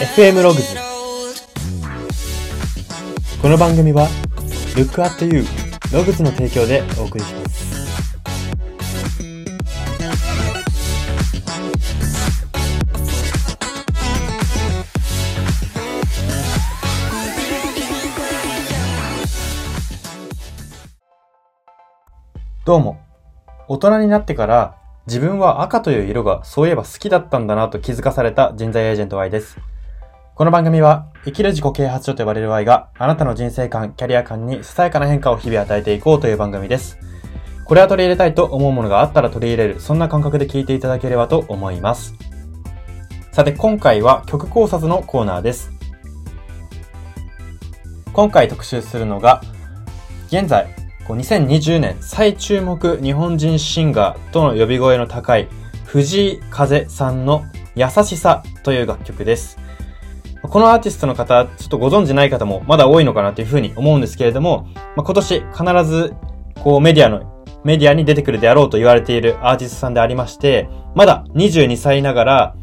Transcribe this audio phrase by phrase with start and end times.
[0.00, 0.76] FM ログズ
[3.42, 4.06] この番組は
[4.76, 5.42] Look at You
[5.92, 7.58] ログズの提供でお送りします。
[22.64, 23.00] どうも。
[23.66, 24.76] 大人になってから
[25.08, 29.58] 自分は赤という色がそういえば好きだったんだなと気づかされた人材エージェント Y です。
[30.38, 36.96] この番組は生きる自己啓発書と呼ばれる Y があなたの人生観、キャリア観にささやかな変化を日々与えていこうという番組です。
[37.64, 42.14] これは取り入れたいと思うものがあったら取り入れる、そんな感覚で聞いていただければと思います。
[43.32, 45.72] さて今回は曲考察のコーナーです。
[48.12, 49.42] 今回特集するのが、
[50.28, 50.72] 現在
[51.08, 55.48] 2020年最注目日本人シンガーとの呼び声の高い
[55.84, 59.58] 藤井風さんの優しさという楽曲です。
[60.42, 66.14] このアーティストの方、ちょっとご存知ない方もまだ多いのかなというふうに思うんですけれども、まあ、今年必ず
[66.62, 72.56] こうメディアの、メディアに出てくるであろうと言われているアーティストさんでありまして、まだ22歳ながら、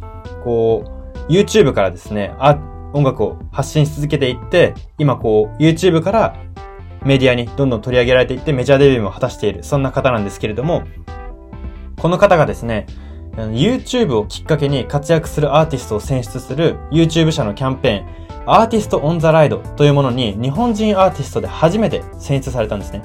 [0.43, 0.85] こ
[1.27, 2.33] う、YouTube からですね、
[2.93, 6.35] 音楽を発信し続けていって、今こう、YouTube から
[7.03, 10.83] メディアにどんどん取り上げられていってメジャーデビューも果たしている、そんな方なんですけれども、
[11.97, 12.87] この方がですね、
[13.35, 23.03] YouTube をきっかけに活躍するアーティストを選出する YouTube 社のキャンペーン、アーティストオンザライドというものに日本人アーティストで初めて選出されたんですね。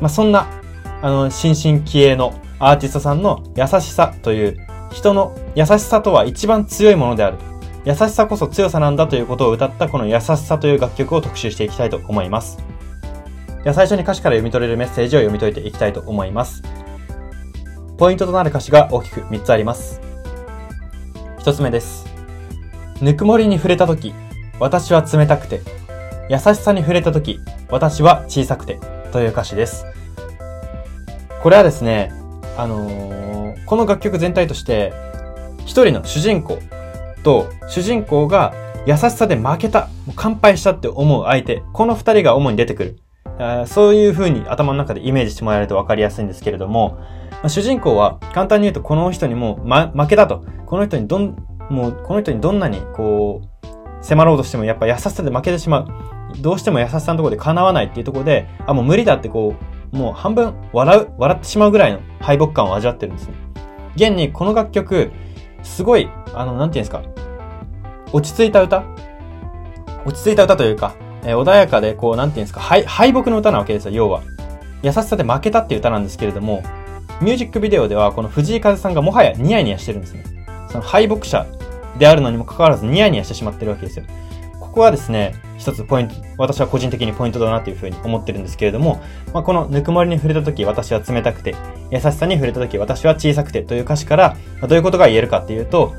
[0.00, 0.48] まあ、そんな、
[1.02, 7.38] あの、新進気鋭のアーティストさんの優しさという人の優しさとは一番強いものである。
[7.84, 12.58] 優しさこそ強さなんだということを歌ったこの優しさという楽曲を特集していきたいと思います。
[13.62, 16.62] では最初に歌詞から読み取れるメッセージを読み解いていきたいと思います。
[17.96, 20.00] ポイントとなる歌詞が大きく3つあります。
[21.38, 22.06] 1つ目です。
[23.00, 24.12] ぬくもりに触れたとき、
[24.58, 25.60] 私は冷たくて、
[26.28, 27.38] 優しさに触れたとき、
[27.70, 28.80] 私は小さくて、
[29.12, 29.86] という歌詞です。
[31.40, 32.12] これはですね、
[32.56, 34.92] あのー、この楽曲全体として、
[35.60, 36.58] 一人の主人公
[37.22, 38.54] と、主人公が
[38.86, 42.98] 優しさで負けた、乾杯したって思う相手、この二人が主に出てく
[43.38, 43.66] る。
[43.66, 46.98] そういう風に頭の中でイメージしてもらえると分かりやすいんですけれども、
[47.44, 50.44] あ、主人公は簡単に言うとこの人にもう、ま、負けだと。
[50.66, 51.36] この人にどん、
[51.68, 55.88] もうこの人にどんなにこう、迫ろうとしてもやっぱ優しさで負けてしまう。
[56.40, 59.54] どうしても優しさのところで叶わないっていうところで、あ、もう無理だってこ
[59.92, 63.34] う、もう半分笑う、笑ってしまうぐらいの敗北感を味わってるんですね。
[63.94, 65.12] 現にこの楽曲、
[65.62, 67.02] すごい、あの、なんていうんですか、
[68.12, 68.84] 落ち着いた歌
[70.06, 70.94] 落ち着いた歌というか、
[71.24, 74.22] えー、穏やかで、こう、なんていうんですか、敗北の歌なわけですよ、要は。
[74.82, 76.62] 優しさで負けたっていう歌なんですけれども、
[77.20, 80.24] ミュージックビデオでは、この藤井風さんがもはやニヤニヤしてるんですね。
[80.68, 81.46] その敗北者
[81.98, 84.04] であるのにもかかわらずニヤニヤしてしまってるわけですよ。
[84.60, 89.00] ここはですね、一つポイント、私は個人的にポイントだなというふうに思ってるんですけれども、
[89.32, 91.54] まあ、このぬくもりに触れた時私は冷たくて、
[91.92, 95.94] 優しさに触れた時私は小さくてという歌詞から、ま、どういうことが言えるかっていうと、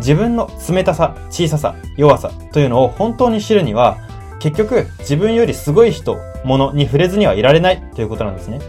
[0.00, 3.96] 自分の冷たさ、小ささ、弱さというのを本当に知るには、
[4.40, 8.60] 結局自分よりすごい人、物に触れずにはいられないということなんですね。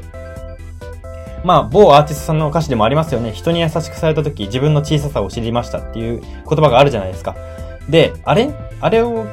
[1.44, 3.32] まあ、某アーティストさんの歌詞でもありますよね。
[3.32, 7.36] 人に優しくされた時、自分の小ささを知りましたっていう言葉があるじゃないですか。
[7.88, 8.52] で、あれ？
[8.82, 9.26] あれを、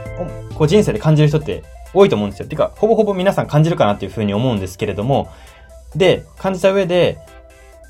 [0.54, 2.48] こう人生で感じる人って多いと思うんですよ。
[2.48, 5.28] てか、ほぼほぼ皆さん感じるかなっていうふうに思うんですけれども、
[5.94, 7.18] で、感じた上で、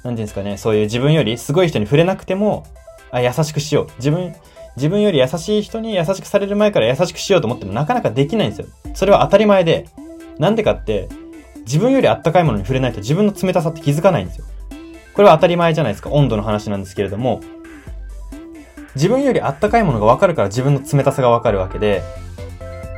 [0.03, 2.65] なんていうんですかね、そういう自分よりすごい人に触れなくても、
[3.11, 3.87] あ、優しくしよう。
[3.99, 4.35] 自分、
[4.77, 8.67] 自分より優しい人に優しくされる前から優しくしようと思ってもなかなかできないんですよ。
[8.95, 9.87] それは当たり前で。
[10.39, 11.09] なんでかって、
[11.67, 14.47] 自分よりあったかいものに触れないと自分の冷たさって気づかないんですよ。
[15.15, 16.11] これは当たり前じゃないですか。
[16.11, 17.41] 温度の話なんですけれども、
[18.95, 22.03] 自分よりあったかいものがわかるから自分の冷たさがわかるわけで、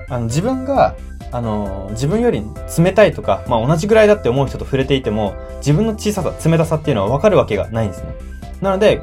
[0.09, 0.97] あの、自分が、
[1.33, 2.43] あの、自分より
[2.79, 8.15] 冷たいとか、まあ同じぐらいだって思う人と触れていても、自分の小ささ、冷たさっていうのはわかるわけがないんですね。
[8.61, 9.01] なので、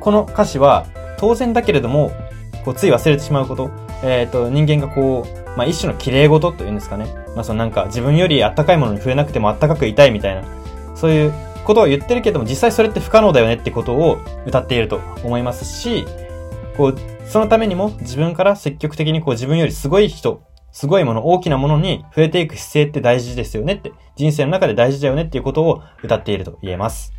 [0.00, 0.86] この歌詞は、
[1.18, 2.12] 当然だけれども、
[2.64, 3.70] こう、つい忘れてしまうこと、
[4.02, 7.06] えっ、ー、と、人間がこう、まあ、一種の綺麗事というんですかね。
[7.38, 10.42] まあ、そのなんか、自分よりあったかいものに触れなくてもあったかくいたいみたいな、
[10.96, 11.32] そういう
[11.64, 16.04] ことを言ってるけども、実際それって不可能だよねってことを歌っていると思いますし、
[16.76, 16.96] こう、
[17.28, 20.42] そのためにも自分から積極的にこう自分よりすごい人、
[20.72, 27.12] すごいもの、大きなものに触れていく姿勢って大事ですよねって、人生の中で大事だよねっていうことを歌っていると言えます。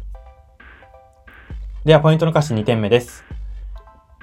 [1.86, 3.24] では、ポイントの歌詞2点目です。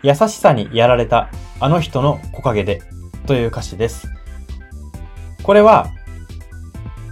[0.03, 2.83] 優しさにやられたあの人の木陰で
[3.27, 4.16] という歌詞です。
[5.47, 5.93] これは、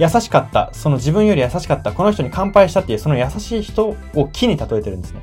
[0.01, 5.23] 優しかった、その自分より優しかった、この人に乾杯したっていうその優しい人を木に例えてるんですね。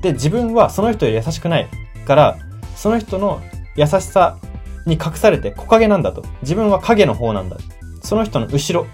[0.00, 1.68] で、自分はその人より優しくない
[2.06, 2.38] から、
[2.74, 3.42] その人の
[3.76, 4.38] 優しさ
[4.86, 6.24] に隠されて木陰なんだと。
[6.40, 7.58] 自分は影の方なんだ。
[8.02, 8.88] その人の後ろ、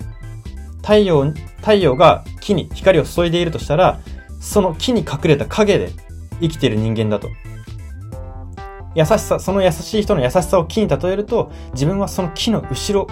[0.78, 4.00] 太陽、太陽が木に光を注いでいるとしたら、
[4.40, 5.92] その木に隠れた影で
[6.40, 7.28] 生きている人間だと。
[8.96, 13.06] 優しさ、その優しい人の優しさを木に例えると、自分はその木の後ろ、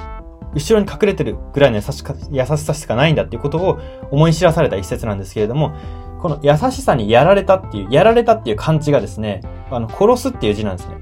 [0.57, 3.79] 後ろに隠れてるぐらいの優し優しさしかないんだっていうことを
[4.11, 5.77] 思い知らされた一節なんですけれども、
[6.23, 10.97] この優しさにやられたっていう、やられたっていう漢字がですね、あの、殺すっていう字なんですね。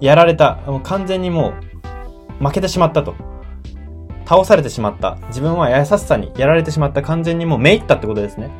[0.00, 0.56] やられた。
[0.66, 1.52] もう完全にも
[2.40, 3.14] う、負けてしまったと。
[4.26, 5.18] 倒されてしまった。
[5.28, 7.02] 自分は優しさにやられてしまった。
[7.02, 8.50] 完全にもうめいったってことですね。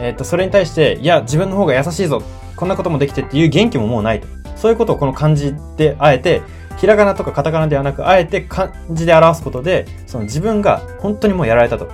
[0.00, 2.22] えっ、と、それに対して、いや、自分の方が優しいぞ。
[2.56, 4.28] こんなこともできてっていう元気ももうないと。
[4.56, 6.42] そういうことをこの漢字であえて、
[6.78, 11.90] ひらがなとかカタカナではなく、あえて漢字で表すことで、その自分が本当にもうやられたと。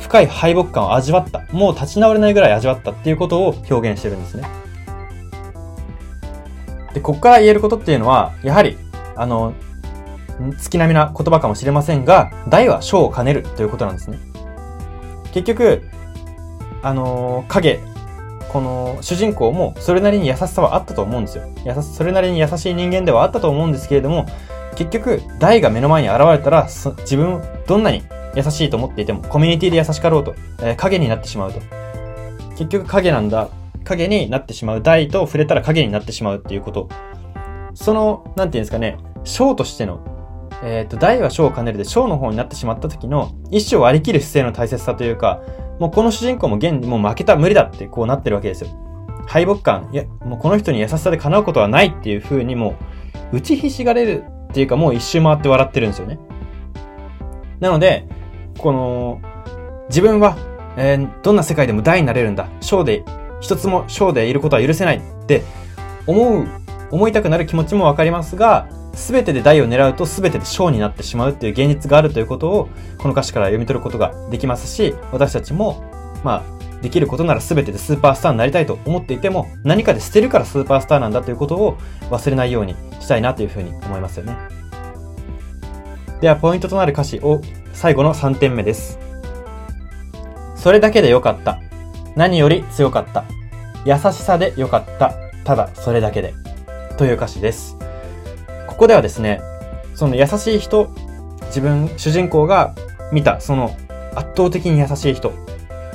[0.00, 1.42] 深い敗北感を味わった。
[1.52, 4.46] もう立ち直れないぐらい味わったっていうことを表現してるんですね。
[6.92, 8.76] で、ここから言えることっていうのは、やはり、
[9.16, 9.54] あの、
[10.58, 14.18] 月並みな言葉かもしれませんが、大は小を兼ねるということなんですね。
[15.32, 15.88] 結局、
[16.82, 17.80] あの影、
[18.52, 21.44] この主人公もそれなりに優しさはあったと思うんですよ。
[21.64, 24.26] 優しそれなりに優しい人間ではあったと思うんですけれども、
[24.76, 28.02] 結局、大が目の前に現れたら、自分、どんなに
[28.34, 31.60] 優しいと思っていても、コミュニティで優しかろうと、えー、影になってしまうと。
[32.56, 33.48] 結局影なんだ。
[33.84, 34.82] 影になってしまう。
[34.82, 36.88] 大と触れたら影になってしまうっていうこと。
[37.74, 40.00] その、なんていうんですかね、章としての、
[40.62, 45.42] えっ、ー、と、大は章を兼ねるで章の方になってしまった時の、一生割り切る姿勢の大切さというか、
[45.78, 48.70] もうこの主人公も現にもう負けた、無理だってこうなってるわけですよ。
[49.26, 52.74] 敗北感、いや、もうこの人に優しさで叶うことはないっていう風にも
[53.32, 56.18] う、打ちひしがれるっていうかもう一周回って笑ってるんですよね。
[57.60, 58.06] なので、
[58.58, 59.20] この、
[59.88, 60.36] 自分は、
[60.76, 62.48] えー、どんな世界でも大になれるんだ。
[62.60, 63.04] 小で、
[63.40, 65.42] 一つも小でいることは許せないって
[66.06, 66.46] 思う、
[66.90, 72.68] 思いたくなる気持ちもわかりますが、すべてで大を狙うとすべてで小になってしまうっていう現実があるということを、
[72.98, 75.82] この歌詞から読み取ることができますし、私たちも、
[76.22, 81.78] まあ、できることなら全てでスーパースターになりたいと思っていても、何かで捨てるからスーパースターなんだということを
[82.10, 84.36] 忘れないようにしたいなというふうに思いますよね。
[86.20, 87.40] では、ポイントとなる歌詞を
[87.72, 88.98] 最後の3点目です。
[90.54, 91.60] それだけでよかった。
[92.14, 93.24] 何より強かった。
[93.84, 95.14] 優しさでよかった。
[95.44, 96.34] ただそれだけで。
[96.98, 97.81] という歌詞です。
[98.82, 99.40] こではですね、
[99.94, 100.90] その優しい人、
[101.46, 102.74] 自分、主人公が
[103.12, 103.76] 見た、その
[104.16, 105.32] 圧倒的に優しい人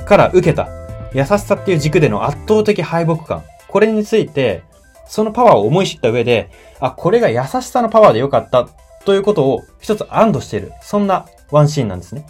[0.06, 0.68] から受けた
[1.12, 3.44] 優しさっていう軸での圧倒的敗北感。
[3.68, 4.62] これについて、
[5.06, 6.50] そのパワーを思い知った上で、
[6.80, 8.66] あ、これが優しさのパワーでよかった
[9.04, 10.72] ということを一つ安堵している。
[10.80, 12.24] そんなワンシーンなんですね。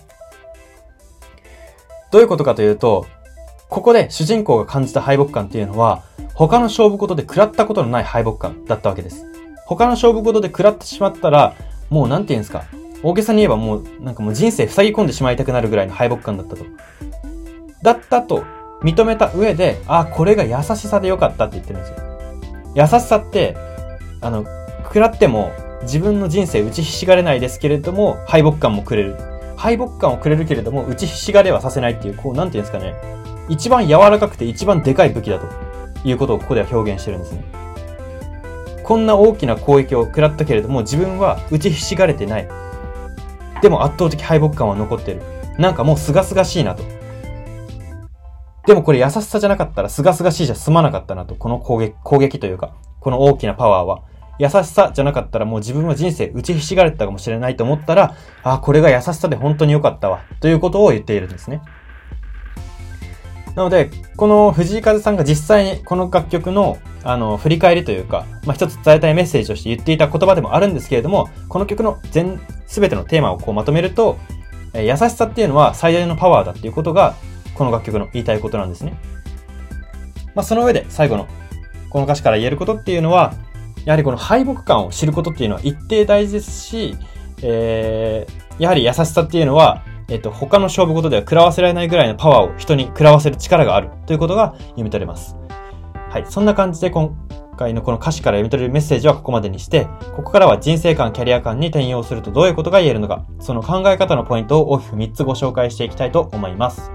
[2.10, 3.06] どういうことかというと、
[3.68, 6.02] ここで主人公が感じた敗北感っていうのは、
[6.34, 9.24] 他の勝負事で食らったことのない敗北感だったわけです。
[9.68, 11.54] 他の勝負事で食らってしまったら、
[11.90, 12.64] もうなんて言うんですか、
[13.02, 16.64] 大げさに言えばもう、なんかもう人生塞ぎ込んでしまいたくなるぐらいの敗北感だったと。
[17.82, 18.44] だったと
[18.82, 21.96] 認めた上で、ああ、これが優しさでよかったって言ってるんですよ。
[22.74, 23.58] 優しさって、
[24.22, 24.46] あの、
[24.84, 29.16] 食らっても自分の人生打ちひしがれないですけれども、敗北感もくれる。
[29.56, 32.94] 敗北感をくれるけれども、打ちひしがれはさせないっていう、こう、なんていうんですかね。
[33.50, 35.46] 一番柔らかくて一番でかい武器だと
[36.08, 37.67] いうことをここでは表現してるんですね。
[38.88, 42.48] こんな大きな攻撃を食らったけれども、自分は打ちひしがれてない。
[43.60, 45.20] でも圧倒的敗北感は残ってる。
[45.58, 46.82] なんかもう清々しいなと。
[48.66, 51.34] でもこれ優しさじゃなかったら清々しいじゃ済まなかったなと。
[51.34, 54.04] この攻撃、攻撃というか、この大きなパワーは。
[54.38, 60.20] 優しさじゃなかったらもう自分は人生打ちひしがれてたかもしれないと思ったら、あ、これが優しさで本当に良かったわ。
[60.40, 61.60] ということを言っているんですね。
[63.58, 74.16] なので、この藤井風さんが実際にこの楽曲の、あの、振り返りというか、まあ、一つ伝えたいメッセージとして言っていた言葉でもあるんですけれども、この曲の全、すべてのテーマをこうまとめると、
[74.74, 77.16] え優しさっていうのは最大のパワーだっていうことが、
[77.56, 78.96] この楽曲の言いたいことなんですね。
[80.36, 81.26] まあ、その上で最後の、
[81.90, 83.34] この歌詞から言えることっていうのは、
[83.86, 86.96] やはりこの敗北感を知ることっていうのは一定大事ですし、
[87.42, 95.36] えー、やはり優しさっていうのは、えっと、他の勝負事では食らわせられないぐらいのパワーを人に食らわせる力があるということが読み取れます。
[96.08, 96.24] はい。
[96.26, 97.14] そんな感じで今
[97.58, 99.86] 回のこの歌詞から読み取れるメッセージはここまでにして、
[100.16, 106.90] ここからは人生観、キャリア観に転用するとどういうことが言えるのか、その考え方のポイントを大きく3つご紹介していきたいと思います。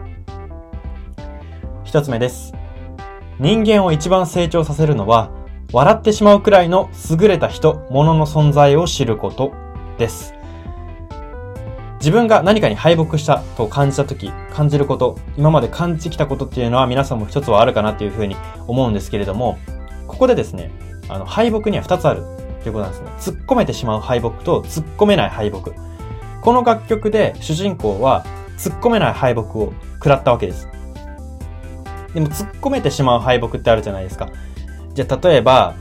[1.86, 2.51] 1つ目です。
[3.39, 5.29] 人間を一番成長させるのは、
[5.72, 9.51] 笑ってしまうくらいの優れた人、物の存在を知ること
[10.00, 10.34] です。
[12.03, 18.36] 自分が何かに敗北したと感じたとき、感じること、今まで感じてきたことっていうのは皆さんも一つはあるかなっていうふうに
[18.67, 19.57] 思うんですけれども、
[20.05, 20.69] ここでですね、
[21.07, 22.24] あの、敗北には2つある
[22.62, 23.38] ということなんですね。
[23.38, 25.72] 突っ込めてしまう敗北と突っ込めない敗北。
[26.41, 28.25] この楽曲で主人公は
[28.57, 30.67] 突っ込めない敗北を食らったわけです。
[32.13, 34.29] でも突っ込めてしまう敗北ってあるじゃないですか。
[34.93, 35.75] じゃあ例えば、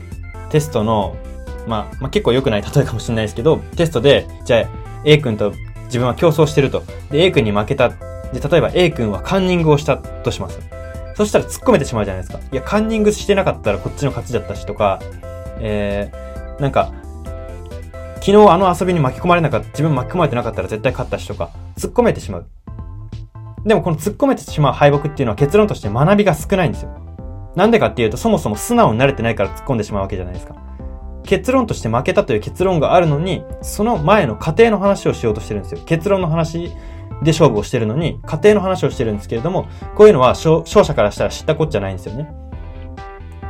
[0.49, 1.17] テストの、
[1.67, 4.67] まあ、まあ、結構良くない例えかもしれないですけど、テストで、じゃあ
[5.03, 5.51] A 君と
[5.93, 6.81] 自分は競争してると。
[7.11, 7.89] で、A 君に負けた。
[7.89, 7.95] で、
[8.49, 10.59] 例えば A 君はカンニングをしたとします。
[11.15, 12.41] そしたら突っ込めてしまうじゃないですか。
[12.51, 14.99] いや、カンニングしてなかったらこっちの勝ちだったしとか、
[15.59, 16.91] えー、なんか、
[18.15, 22.47] 昨日あの遊びに巻き込まれなかった、自分巻き込まれてなかったら絶対勝ったしとか、突っ込めてしまう。
[23.63, 26.89] でもこの突っ込めてしまう敗北っていうのは結論として学びが少ないんですよ。
[27.55, 30.55] なんでかっていうと、そもそも素直に慣れてないから突っ込んでしまうわけじゃないですか。
[31.23, 35.81] 結論として負けたという結論があるのに、その前の過程の話をしようとしてるんですよ。
[35.85, 36.71] 結論の話
[37.23, 42.33] で勝負をしてるのに、過程の話をしてるんですけれども、こういうのは勝者からしたら知ったこっちゃないんですよね。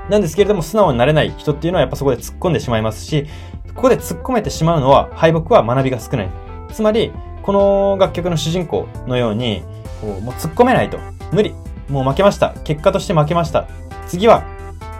[0.09, 3.25] なんですけれども、素直になれない人っていうのはやっぱそこで突っ込んでしまいますし、
[3.73, 6.29] ここで突っ込めてしまうのは、敗北は学びが少ない。
[6.71, 7.11] つまり、
[7.41, 9.63] この楽曲の主人公のように、
[10.01, 10.97] こうもう突っ込めないと。
[11.31, 11.55] 無理。
[11.89, 12.53] もう負けました。
[12.63, 13.67] 結果として負けました。
[14.07, 14.43] 次は、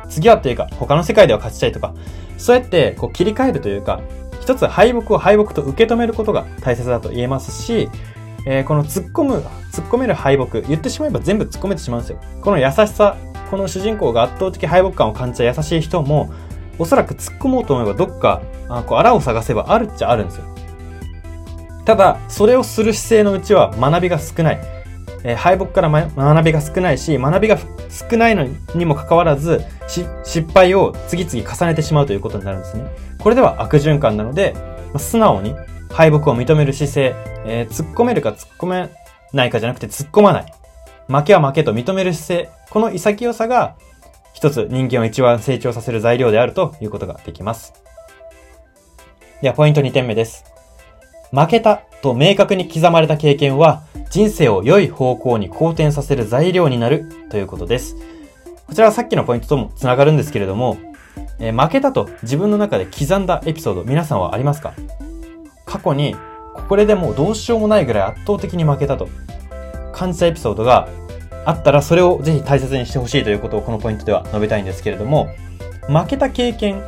[0.10, 1.94] 次はというか、他の世界では勝ちたいとか、
[2.38, 4.02] そうやってこう切り替えるというか、
[4.42, 7.90] 一つ敗北を敗北と受け止めることが大切だと言えますし、
[8.46, 9.36] えー、この突っ込む、
[9.72, 12.20] 突っ込める敗北、言ってしまえば全部突っ込めてしまうんですよ。
[12.42, 13.16] この優しさ、
[13.50, 16.34] この主人公が圧倒的敗北感を感じた優しい人も、
[16.80, 20.46] おそらく突っ込もうと思えばどっか、あこう、穴を探せばあるっちゃあるんですよ。
[21.86, 24.83] ただ、それをする姿勢のうちは学びが少ない。
[25.24, 29.64] えー、敗北から、学びが少ないし、学びが少ないのにもかかわらず、
[30.24, 32.86] 失敗を次々重ねてしまうということになるんですね。
[33.20, 34.54] これでは悪循環なので、
[34.94, 35.56] ま素直に
[35.90, 37.16] 敗北を認める姿勢、
[37.46, 38.90] えー、突っ込めるか突っ込め
[39.32, 40.54] ないかじゃなくて突っ込まない。
[41.08, 43.76] 負けは負けと認める姿勢、この潔さが
[44.34, 47.74] 一つ人間を一番成長させる材料であるということができます。
[49.42, 50.46] では、ポイント2点目です。
[51.32, 57.96] 負けたと明確に刻まれた経験は人生を良い方向に好転させる材料になるということです。
[58.68, 60.78] こちらはさっきのポイントともつながるんですけれども、
[61.40, 64.76] えー、負けたと自分の中で刻んだエピソード、皆さんはありますか？
[65.66, 66.16] 過去に、
[66.70, 69.10] これでもうどうしようもないぐらい圧倒的に負けたと
[69.94, 70.88] 感じたエピソードが
[71.44, 75.28] あったら、それをぜひ大切にしてほしいということをこのポイントでは述べたいんですけれども、
[75.88, 76.84] 負けた経験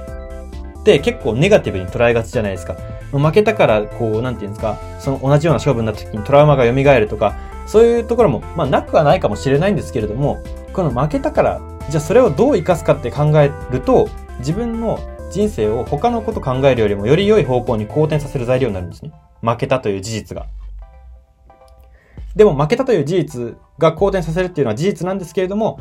[0.79, 2.75] って結構ネガティブに捉えがちじゃないですか。
[3.20, 10.42] 負けたから、こう、なんていうんですか、その同じような勝負になった時にトラウマが蘇るとか、そういうところも、まあ、なくはないかもしれないんですけれども、
[10.74, 15.00] この負けたから、じゃあそれをどう活かすかって考えると、自分の
[15.32, 19.12] 人生を他のこと考えるよりもより良い方向に好転させる材料になるんですね。
[19.42, 20.48] 負けたという事実が。
[22.36, 25.80] でも負けたという事実が好転させるっていうのは事実なんですけれども、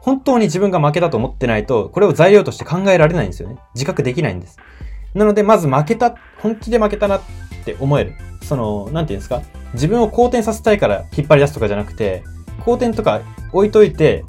[0.00, 3.56] 本当に自分が負けたと思ってないと、これを材料として考えられないんですよね。
[3.74, 4.58] 自覚できないんです。
[5.16, 7.20] なので、まず負けた、本気で負けたなっ
[7.64, 8.14] て思える。
[8.42, 9.42] その、なんていうんですか？
[9.72, 12.22] 自分を好転させたいから引っ張り出すとかじゃなくて、
[12.64, 13.20] 好転とか
[13.52, 14.24] 置いといて、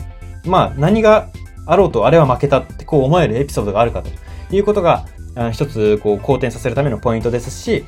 [0.45, 1.27] まあ、何が
[1.65, 4.09] あろうとあれは負けたってこう思えるエピソードがあるかと
[4.55, 5.05] いうことが、
[5.51, 7.85] 一つ、こう、好転させるためのポイントですし、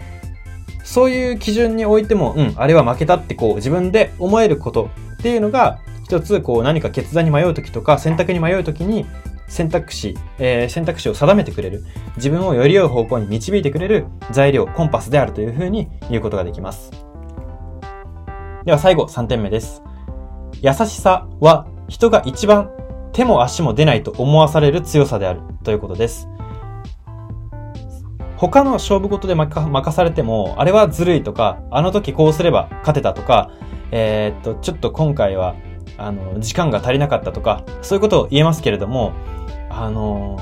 [0.83, 9.07] そういう基準においても、うん、あれは負けたってこう、自分で思えることっていうのが、一つ、こう、何か決断に迷うときとか、選択に迷うときに、
[9.49, 11.83] 選択肢、えー、選択肢を定めてくれる、
[12.15, 16.91] 自分をより良い方向に導いてくれる材料、コンパスであるというふうに言うことができます。
[18.63, 19.83] では最後、3点目です。
[20.61, 22.69] 優しさは人が一番
[23.13, 26.27] 手も足も出ないと思わされる強さであるということです。
[28.37, 33.51] 他の勝負事で任されても、あれはずるいとか、あの時こうすれば勝てたとか、
[33.91, 35.55] えー、っと、ちょっと今回は、
[35.97, 39.11] あの、時間が足りなかったとか、そういうことを言えますけれども、
[39.83, 40.39] あの、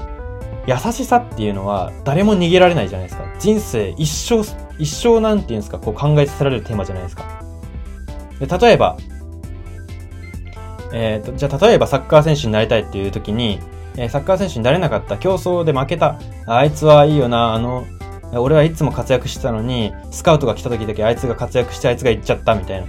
[0.65, 3.25] 優しさっていうのは誰も逃げられないじゃないですか。
[3.39, 4.41] 人生一生、
[4.79, 7.24] 一生なんていうんですか、こう考えさせられるテーマじゃないですか。
[8.39, 8.98] で例えば、
[10.94, 13.60] えっ、ー、と、じゃあ例えばサッカー選手になりたいっていう時に、
[13.98, 17.86] え、サッカー選手になれなかった、競争で負けた、あいつはいいよな、あの、
[18.34, 22.88] 俺はいつも活躍してたのに、スカウトが来た時だけあいつが活躍してあいつが行っちゃったみたいな。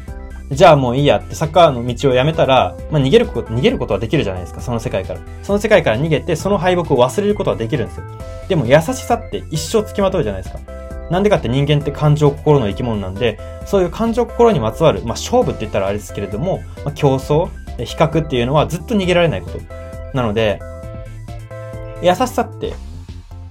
[0.51, 5.21] じゃあもういいやってサッカーの道をやめたら、まあ、逃げること、逃げることはできるじゃないですか、その世界から。
[5.43, 8.05] その世界から逃げて、その敗北を忘れることはできるんですよ。
[8.49, 10.61] でも優しさって一生つきまとうじゃないですか。
[11.11, 17.49] なんでかって人間って感情心の生き物なんで、そういう感情心にまつわる、まあ、勝負って言ったらあれですけれども、まあ、競争、
[17.85, 19.59] 比較っていうのはずっと逃げられないこと。
[20.15, 20.61] なので、
[22.03, 22.73] 優しさって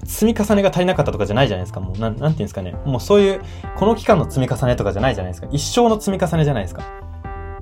[0.08, 1.82] 積み重ねが足りなかったとかじゃないじゃないですか。
[1.82, 2.72] もう、なん、なんていうんですかね。
[2.86, 3.42] もうそういう、
[3.76, 5.48] この期間の積み重ねとかじゃないじゃないですか。
[5.52, 6.84] 一生の積み重ねじゃないですか。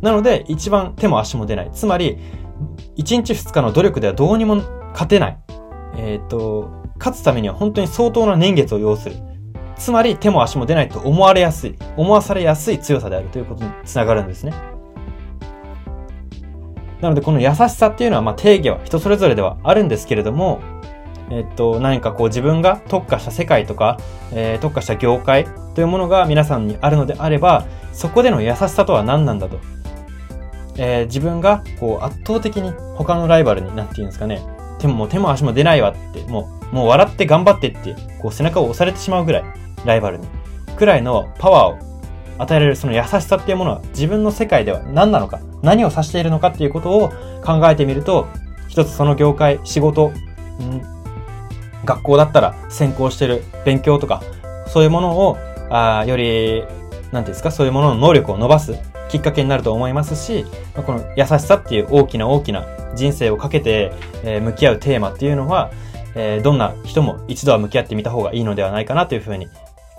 [0.02, 1.72] なので、一番手も足も出ない。
[1.74, 2.20] つまり、
[2.98, 4.58] 1日2日の努力ではどうにも
[4.94, 5.38] 勝てない。
[5.98, 9.16] えっ、と、勝つためには本当に相当な年月を要する。
[9.78, 14.54] つまり手も足も出ないと思われやすい、思わされやすい強さであるということにつながるんですね。
[17.02, 20.60] なのでこの優しさっていうのはまあ定義は人それぞれではあるんですけれども、
[21.29, 23.98] えっと、何かこう自分が特化した世界とか、
[24.32, 29.60] えー、特化した業界というものが皆さんにあるのであれば、そこでの優しさとは何なんだと。
[30.77, 34.41] えー、自分がこう圧倒的に他のライバルになっていうんですかね、
[34.79, 39.44] 手も手も足も出ないわって、もう、もう笑って頑張ってって、こう背中を押されてしまうぐらい、
[39.86, 40.27] ライバルに。
[40.75, 41.96] くらいのパワーを
[42.38, 47.10] 与えられるその優しさっていうものは自分の世界では何なのか、何を指しているのかっていうことを
[47.44, 48.27] 考えてみると、
[48.67, 50.12] 一つその業界、仕事、
[51.86, 54.22] 学校だったら専攻してる勉強とか、
[54.68, 55.38] そういうものを、
[55.70, 58.75] あより、なんていうんですか、そういうものの能力を伸ばす
[59.10, 62.65] きっかけになると思いますし、この優しさっていう大きな大きな
[62.96, 65.72] 人生をかけて、え向き合うテーマっていうのは、
[66.15, 69.51] えどんな人も一度は向き合ってみた方がいいのではないかなというふうに、こ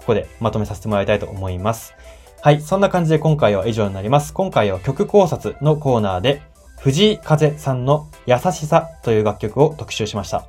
[0.08, 1.94] こでまとめさせてもらいたいと思います。
[2.42, 4.32] はい、そんな感じで今回は以上になります。
[4.32, 6.42] 今回は曲考察のコーナーで、
[6.78, 10.46] 藤井風さんの優しさという楽曲を特集しました。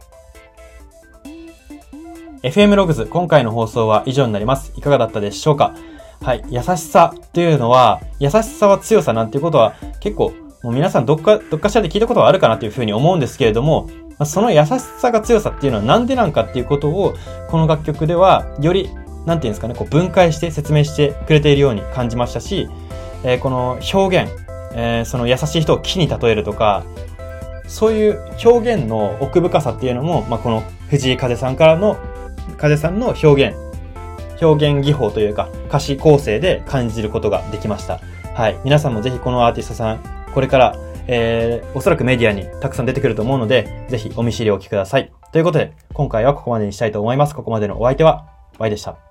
[2.47, 4.71] FM ログズ、今回の放送は以上になります。
[4.77, 5.75] いかがだったでしょうか？
[6.21, 6.45] はい。
[6.49, 10.31] 優しさというのは、優しさは強さなんていうことは結構、
[10.63, 13.89] もう皆さんどっか、どっかしらで聞いたことはあるかなというふうに思うんですけれども、
[14.23, 17.15] その優しさが強さっていうのはなんでなんかっていうことを、
[17.49, 18.89] この楽曲ではより、
[19.25, 22.69] なんていうんですかね、こう分解して説明してくれているように感じましたし、
[23.25, 24.31] えー、この表現、
[24.73, 26.85] えー、その優しい人を木に例えるとか、
[27.67, 31.97] そういう表現の奥深さっていうのも、まあ、この藤井風さんからの、
[32.55, 33.55] 風さんの表現
[34.41, 37.99] 表現技法というか歌詞構成で感じることができました。
[38.33, 38.59] はい。
[38.63, 39.99] 皆さんもぜひこのアーティストさん、
[40.33, 40.75] これから、
[41.07, 45.11] えー、おそらくメディアにたくさん出てくると思うので、ぜひお見知りおきください。
[45.31, 47.33] ということで、今回はここまでにしたいと思います。
[47.33, 48.27] ここまでのお相手は、
[48.59, 49.06] Y でした。